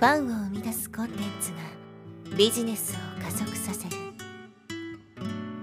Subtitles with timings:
[0.00, 3.90] ファンを生み出すコンテンツがビジネスを加速させる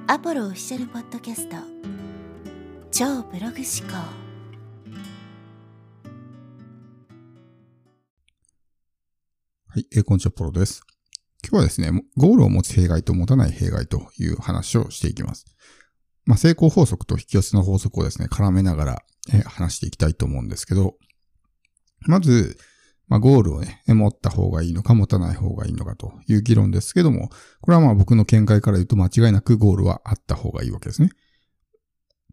[0.05, 1.55] アポロオフィシャルポッドキャスト
[2.91, 3.97] 超ブログ思考
[9.69, 10.83] はい、えー、こんにちは、ポロです。
[11.43, 15.47] 今日はですね、ゴールを持つ弊害と持たない弊害という話をしていきます。
[16.25, 20.95] まあ、成功法則と引き寄せの法則をですね、絡めながら、えー、話していきたいと思うんですけど、
[22.01, 22.59] まず、
[23.07, 27.29] まあ、ゴールをね、持った方がいいのか持たない方がいいのかという議論ですけども、
[27.61, 31.09] これはまあ僕の見解から言うと間違いなくゴールはあった方がいいわけですね。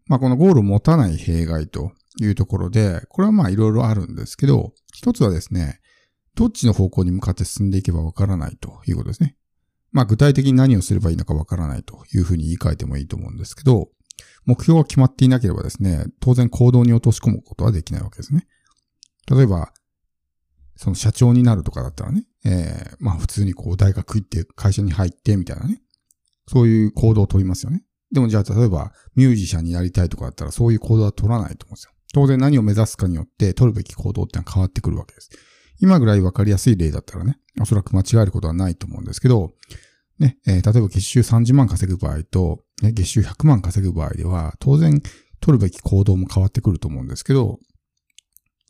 [0.07, 5.79] まあこのゴールを持たない弊害というところで、これはまあいろいろあるんですけど、一つはですね、
[6.35, 9.37] どっちの方向に向かって進んでいけばわからないということですね。
[9.93, 13.87] まあ具体的に何をすればいいのかわからないというふうに言い換えてもいいと思うんですけど、
[14.45, 18.45] 目標が決まっていなければですね、当然行動に落とし込むことはできないわけですね。
[19.31, 19.71] 例えば、
[20.75, 25.81] その社長になるとかだったらね、えー、まあ普通にこう大学行って会社に入ってみたいなね、
[26.47, 27.83] そういう行動を取りますよね。
[28.11, 31.91] でもじゃあ例えばミュージシャンになりたいとかだったらそういう行動は取らないと思うんですよ。
[32.13, 35.29] 当然何を目指すかによって取るべき行動ってのは変わってくるわけです。
[35.81, 39.53] 今ぐらいわかりやすい例だったらね、おそらく間違えることはないと思うんですけど、
[40.19, 45.01] ね、えー、例えば月収30万稼ぐ場合と、ね、月収100万稼ぐ場合では、当然
[45.41, 47.59] 取るべき行動も変わってくると思うんですけど、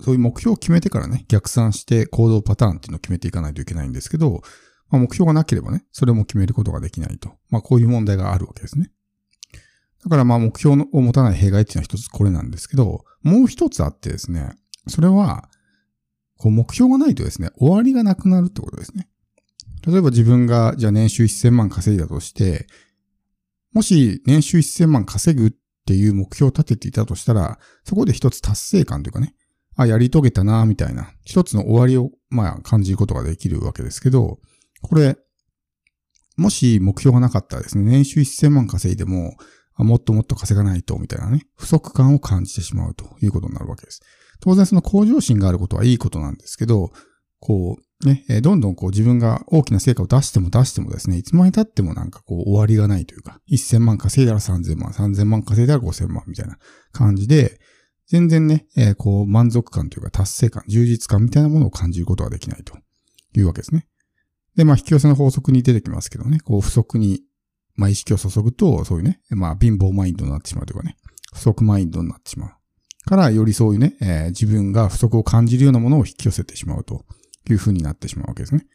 [0.01, 4.41] そういう目標を決めてからね、逆算して行動パターンっていうのを決めていかないといけないんですけど、
[4.89, 7.33] まあ、目標がなければね、それも決めることができないと。
[7.49, 8.91] まあこういう問題があるわけですね。
[10.03, 14.55] だからまあ目標を持たない弊害っていうのは一つこれなんですけど、もう一つあってですね、
[14.87, 15.49] それは、
[16.37, 19.07] こう目標がないとですね、終わりがなくなるってことですね。
[19.87, 22.67] 例えば自分がじゃあ年収1000万稼いだとして、
[23.73, 25.51] もし年収1000万稼ぐっ
[25.85, 29.33] ていう目標を立てていたとしたら、そこで一つ達成感というかね、
[29.75, 34.39] あ、やり遂げたな、みたいな、一つの終わりを、まあ、感じることができるわけですけど、
[34.81, 35.17] これ、
[36.37, 39.35] もし目標がなかったらですね、年収1000万稼いでも、
[39.77, 44.01] もっともっと稼がないと、みたいなね、不足感を感じてしまうということになるわけです。
[44.39, 46.91] 当然その向上心があることはいいことなんですけど、
[47.39, 56.57] こう、ね、どんどんこう自分が大きな成果を出しても出してもですね、いつまで経ってもなんかこう終わりがないというか、1000万稼いだら3000万、3000万稼いだら5000万みたいな
[56.91, 57.59] 感じで、
[58.15, 62.77] 全然ね、えー、こう、満足感というか達成感、充実感みたいなものを感じることができないと
[63.37, 63.87] いうわけですね。
[64.55, 67.23] で、まあ、引き寄せの法則に出てきますけどね、こう、不足に、
[67.75, 70.95] まあ、意識を注ぐと、そういうね、まあ、貧乏マインドになってしまうというかね、
[71.33, 72.51] 不足マインドになってしまう。
[73.05, 77.03] から、よりそういうね、えー、自分が不足を感じるようなものを引き寄せてしまうと
[77.49, 78.65] いう風になってしまうわけですね。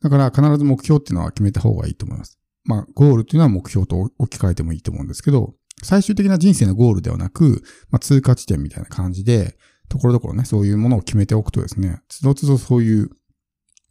[0.00, 2.38] だから、必ず目標っていうのは決めた方がいいと思います。
[2.62, 9.56] まあ、ゴールっていうのは目標と置き換えてもいいと思うんですけど、最終的な人生のゴールではなく、まあ、通過地点みたいな感じで、
[9.88, 13.10] ところどころね、そういうものを決めておくとですね、つどつどそういう、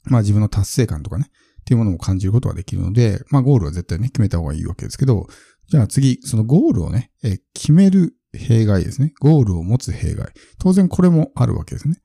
[0.04, 1.30] まあ自分の達成感とかね、
[1.62, 5.28] っていうものも感じることができるので、まあゴールは絶対ね、決めた方がいいわけですけど、
[5.68, 9.14] じゃあ次、そのゴールをね、え決める弊害ですね。
[9.20, 10.32] ゴールを持つ弊害。
[10.60, 12.02] 当然これもあるわけですね。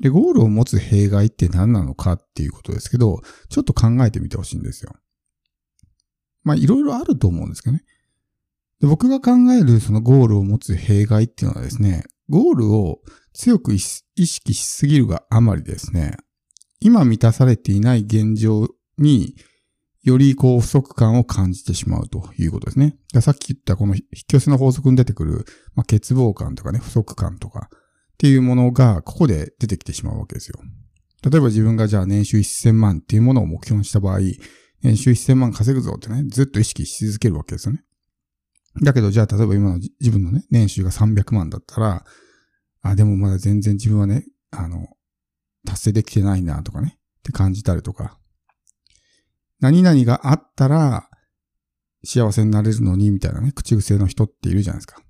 [0.00, 4.92] で、ゴールを持つ弊害って何なのかっていうことですけど、ちょっと考えてみてほしいんですよ。
[6.42, 7.84] まあいろいろあると思うんですけどね。
[8.84, 13.00] で僕が考えるそのゴールを持つ弊害っていうのはですね、ゴールを
[13.32, 16.18] 強く意識しすぎるがあまりですね、
[16.80, 18.68] 今満たされていない現状
[18.98, 19.36] に
[20.02, 22.98] よりこう不足感を感じてしまうということですね。
[23.22, 27.78] さっき言ったこの引き寄せの法則に出てくる、まあ、欠乏感とかね、不足感とかっ
[28.18, 30.60] ていうものがここで出てきてしまうわけですよ。
[31.22, 34.18] 例えば自分がじゃあ年収1000万っていうものを目標にした場合、
[34.82, 37.82] 年収1000万稼ぐぞってね、ずっと意識し続けるわけですよね。
[38.82, 42.04] だけど、じゃあ、例えば今の自分のね、年収が300万だったら、
[42.82, 44.88] あ、でもまだ全然自分はね、あの、
[45.64, 48.18] 達成できてないなとかね、って感じたりとか、
[49.60, 51.08] 何々があったら、
[52.04, 55.00] 幸せになれるのに、みたいなね、口癖の人っているじゃないですか。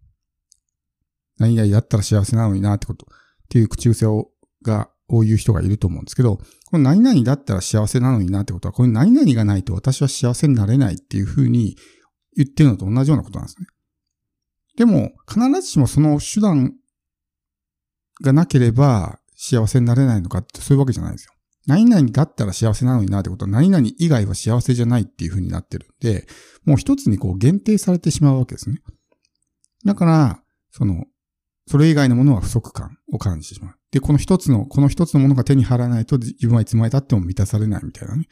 [1.38, 3.08] 何々だったら幸せなのになってこと、っ
[3.48, 4.28] ていう口癖を、
[4.62, 11.76] が、こういう人がいると思うんですけど、この何々だったら幸せなのになってことは、これ何々がないと私は幸せになれないっていうふうに
[12.36, 13.66] 言ってるのと同じようなことなんですね。
[14.76, 16.74] でも、必ずしもその手段
[18.22, 21.32] がなければ幸せになれないのかってそういうわけじゃないですよ。
[21.66, 26.26] 何々だったら幸せなのになってことは何々以外は幸せじゃないっていう風になってるんで、
[26.64, 28.78] もう一つにこう限定されてしまうわけですね。
[29.84, 31.06] だから、その、
[31.66, 33.74] それ以外のものは不足感を感じてしまう。
[33.90, 38.26] で、この一つの、この一つのものが手に入らないと自分はいつまで経っても満たされないみたいなね。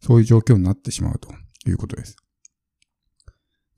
[0.00, 1.30] そういう状況になってしまうと
[1.68, 2.16] いうことです。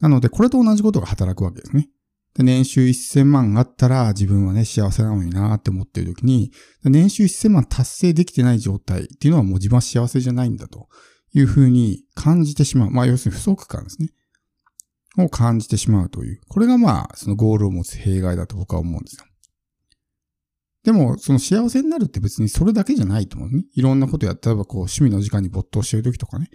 [0.00, 1.88] なので、これと同じことが働くわけですね。
[2.34, 6.52] で年収1000万あったら自分はね、幸せなのになって思ってる時に、
[6.84, 10.88] 年収1000万達成できてない状態っていうのはもう自分は幸せじゃないんだと
[11.32, 12.90] いうふうに感じてしまう。
[12.90, 14.10] まあ要するに不足感ですね。
[15.18, 16.40] を感じてしまうという。
[16.48, 19.24] これがまあ、そのゴールを持つ弊害だと僕は思うんですよ。
[20.84, 23.64] でも、その幸せになるって別にそれだけじゃないと思うね。
[23.74, 26.48] いろんなことやったら、こう、趣味の時間に没頭してる時とかね。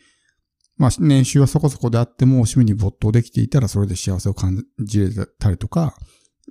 [0.78, 5.96] まあ、年収はそこそこであっても、趣味に没頭できていたら、それで幸せを感じれたりとか、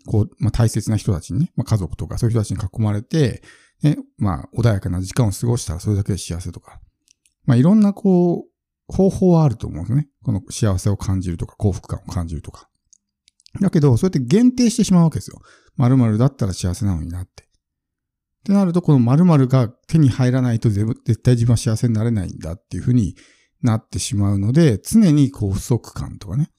[0.06, 3.42] こう、まあ、大切な人たちにね、まあ、家族とかそういう人たちに囲まれて、
[3.82, 6.80] ね、まあ、穏やかな時間を過ごしたら、それだけで幸せとか。
[7.44, 10.08] まあ、いろんな、こう、方法はあると思うんですね。
[10.22, 12.68] この幸せを感じるとか、幸福感を感じるとか。
[13.60, 15.40] だけど、そうやって限定してしまうわけですよ。
[15.76, 17.44] 〇〇だったら幸せなのになって。
[17.44, 17.46] っ
[18.44, 23.16] てなると、この〇〇が手に入らないと絶対自分は幸せになれないんだっていうふうに
[23.64, 26.50] なってしまうので、常にこう不足感とかね、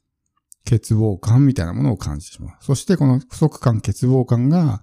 [0.67, 2.55] 欠乏感みたいなものを感じてしまう。
[2.59, 4.81] そしてこの不足感、欠乏感が、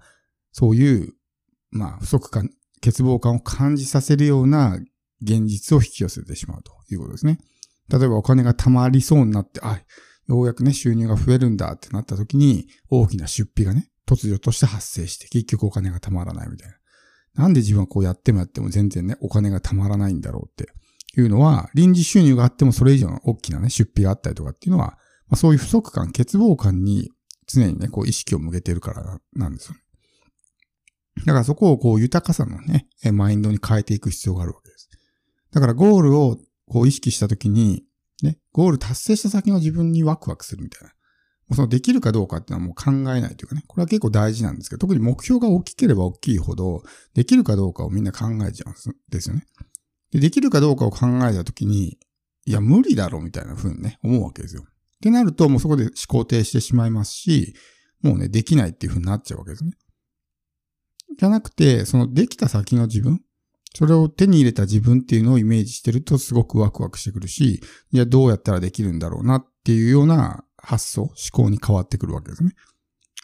[0.51, 1.13] そういう、
[1.71, 2.49] まあ不足感、
[2.81, 4.79] 欠乏感を感じさせるような
[5.21, 7.39] 現実を引き寄せてしまうということですね。
[7.89, 9.81] 例えばお金が貯まりそうになって、あ、
[10.27, 16.75] ようやくね、収入が増えるんだってなった時に、大きな出費がね、突如として発生して、結局お金が貯まらないみたいな。
[17.43, 20.71] なんで自分はこうやってもやっても全然ね、お金が貯まらないんだろうって
[21.21, 27.11] いうのは、臨時収入があってもそれ以上の大きなね、出費があったりとかっていうのは、まあ、そういう不足感、欠乏感に
[27.47, 29.79] 常にね、こう意識を向けてるからなんですよね。
[31.25, 34.89] だからそこをこう豊かさのね、マインドに変えていく必要があるわけです。
[35.51, 36.37] だからゴールを
[36.67, 37.83] こう意識したときに、
[38.23, 40.87] ね、ゴール達成した先の自分にワクワクするみたいな。
[40.89, 40.93] も
[41.51, 46.83] うそのできるかどうかっていうのはもう考えないというかね、これは結構大事なんですけど、特に目標が大きければ大きいほど、
[47.13, 49.45] できるかどうかをみんな考えちゃうんですよね。
[50.13, 51.97] でできるかどうかを考えたときに、
[52.45, 54.63] いや、無理だろみたいな風にね、思うわけですよ。
[54.63, 54.65] っ
[55.01, 57.55] てなると、もうそこで思考停止してしまいますし、
[58.01, 59.71] もうね、できないっていう風になっちゃうわけですね。
[61.17, 63.21] じゃなくて、そのできた先の自分、
[63.75, 67.61] それを手に入れた自分っていうのをイメージしてるとすごくワクワクしてくるし、
[67.91, 72.51] いや、どうやったらできるんだろうなっていうような発想、思考に変わってくるわけですね。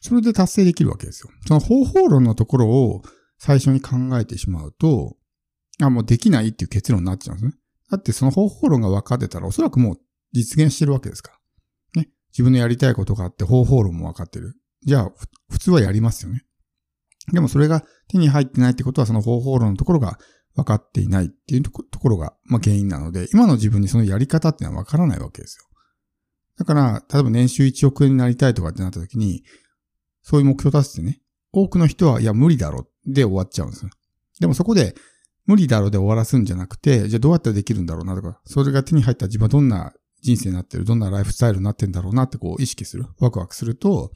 [0.01, 1.29] それで達成できるわけですよ。
[1.47, 3.03] その方法論のところを
[3.37, 5.17] 最初に考えてしまうと、
[5.81, 7.53] あ、もうできないっていう結論になっちゃうんですね。
[7.89, 9.97] だってその方法論が分かってたらおそらくもう
[10.33, 11.31] 実現してるわけですか
[11.95, 12.03] ら。
[12.03, 12.09] ね。
[12.31, 14.55] 自分のやりたいことがあって方法論も分かってる。
[14.85, 15.11] じゃあ、
[15.49, 16.45] 普通はやりますよね。
[17.33, 20.17] でもそれが手に入ってないってことはその方法論のところが
[20.55, 25.65] 分かっていないっていうところが、まあ、原因なので、今の自分にそのやり方っていうのは分からないわけですよ。
[26.57, 29.43] だから、例えば年収1億円になりたいとかってなった時に、
[30.21, 31.21] そういう目標立ててね、
[31.53, 33.91] 多くの人は、いや、無理だろで終わっちゃうんですよ。
[34.39, 34.95] でもそこで、
[35.49, 44.11] 無理だろうで終わらすんじゃなくて、じゃあどうやったらできるんだろうなとか、それが手に入った自分はどんな人生になってる、どんなライフスタイルになってんだろうなってこう意識する、ワクワクすると、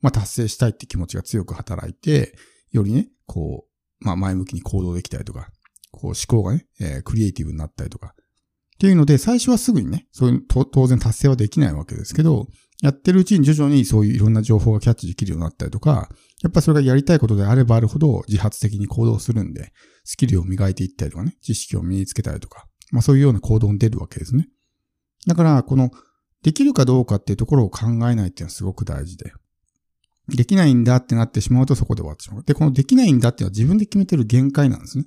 [0.00, 2.36] まあ達成したいって気持ちが強く働いて、
[2.70, 3.66] よりね、こ
[4.00, 5.50] う、まあ前向きに行動できたりとか、
[5.90, 12.46] こう思考がね、えー、クリエイティブになったりとか、っていうので、最初はすぐにね、そういう、当然達成はできないわけですけど、
[12.80, 16.10] やってるうちに徐々にそういういろんな情報がキャッチできるようになったりとか、
[16.42, 19.72] やっぱそれがやりたいことであればあるほど自発的に行動するんで、
[20.04, 24.48] スキルを磨いていったりとかね、知識を身につけたりとか、まあそういうような行動に出るわけですね。
[25.26, 25.90] だから、この、
[26.42, 29.32] できるかどうかっていうところを考えないっていうのはすごく大事で。
[30.28, 32.44] できないんだってなってしまうとそこで終わってしまう。
[32.44, 35.04] で、このできないんだっていうのは自分で決めてる限界なんですね。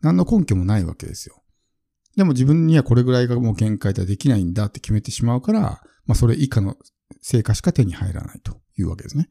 [0.00, 1.42] 何の根拠もないわけですよ。
[2.16, 5.60] でも自分にはこれぐらいがもう限界でできないんだって決めてしまうから、
[6.06, 6.76] まあそれ以下の
[7.20, 9.28] 成果しか手に入らないというわけですね。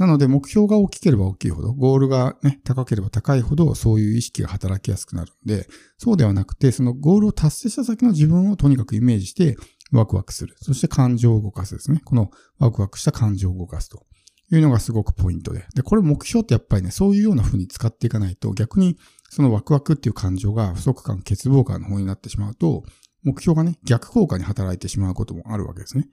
[0.00, 9.56] なので目標が大きければ大きいほど、ゴールがね、高ければ高いほど、そういう意識が働きやすくなるんで、そうではなくて、そのゴールを達成した先の自分をとにかくイメージして
[9.92, 10.56] ワクワクする。
[10.58, 12.00] そして感情を動かすですね。
[12.04, 14.06] このワクワクした感情を動かすと
[14.50, 15.66] いうのがすごくポイントで。
[15.74, 18.96] で、これ目標ってやっぱりね、そういうような風に使っていかないと逆に
[19.28, 22.84] そのワクワクっていう感情が不足感、欠乏感の方になってしまうと、
[23.22, 26.08] 目標がね、逆効果に働いてしまうこともあるわけですね。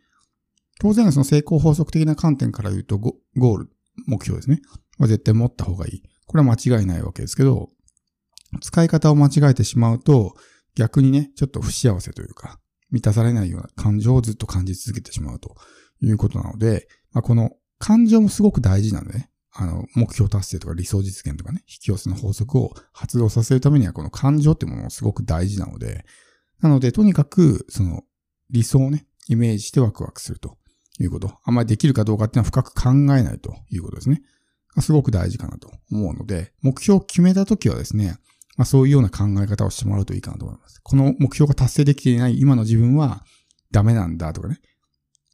[0.80, 3.70] 当然、その成功法則的な観点から言うとゴ、ゴール、
[4.06, 4.62] 目標ですね。
[4.98, 6.04] は絶対持った方がいい。
[6.26, 7.70] これは間違いないわけですけど、
[8.62, 10.36] 使い方を間違えてしまうと、
[10.76, 12.60] 逆にね、ちょっと不幸せというか、
[12.92, 15.56] 満たされないような感情をずっと感じ続けてしまうと
[16.02, 26.06] いうことなので、まあ、この感情もすごく大事なので、ね、あの、目標達成とか理想実現とかね、引き寄せの法則を発動させるためには、この感情ってものがすごく大事なので、
[26.62, 28.04] なので、とにかく、その、
[28.50, 30.58] 理想をね、イメージしてワクワクすると
[31.04, 31.38] いうこと。
[31.44, 34.22] あんまりできるかどうかっていうのは深く考えないということですね。
[34.82, 38.18] すごく大事かなと思うので、目標を決めたときはですね、
[38.58, 40.80] まあそういうような考え方をしてもらうといいかなと思います。
[40.84, 43.24] この目標が達成できていない今の自分は
[43.72, 44.60] ダメなんだとかね、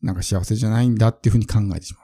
[0.02, 2.04] なんか幸せじゃないんだっていうふうに考えてしまう。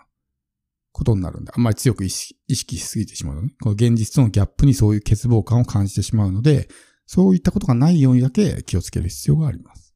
[0.91, 2.35] ことになるんで、あんまり強く意識
[2.77, 3.53] しすぎてしまうのね。
[3.61, 6.67] この現実とのギャップにそういう欠乏感を感じてしまうので、
[7.05, 9.88] そういったことがないようにだけ気をつける必要があります。